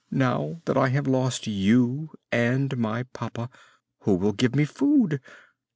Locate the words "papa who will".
3.03-4.33